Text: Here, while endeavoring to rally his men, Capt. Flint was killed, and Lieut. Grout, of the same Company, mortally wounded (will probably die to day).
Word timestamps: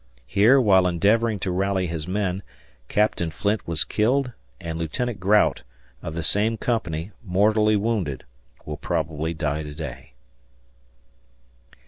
Here, 0.25 0.59
while 0.59 0.87
endeavoring 0.87 1.37
to 1.41 1.51
rally 1.51 1.85
his 1.85 2.07
men, 2.07 2.41
Capt. 2.87 3.21
Flint 3.31 3.67
was 3.67 3.83
killed, 3.83 4.31
and 4.59 4.79
Lieut. 4.79 5.19
Grout, 5.19 5.61
of 6.01 6.15
the 6.15 6.23
same 6.23 6.57
Company, 6.57 7.11
mortally 7.23 7.75
wounded 7.75 8.23
(will 8.65 8.77
probably 8.77 9.35
die 9.35 9.61
to 9.61 9.75
day). 9.75 10.13